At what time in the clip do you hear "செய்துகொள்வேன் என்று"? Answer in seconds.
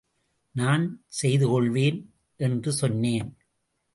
1.21-2.71